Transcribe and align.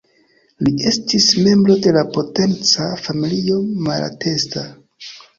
Li 0.67 0.71
estis 0.91 1.25
membro 1.47 1.75
de 1.87 1.91
la 1.97 2.01
potenca 2.15 2.87
familio 3.01 3.59
Malatesta. 3.89 4.65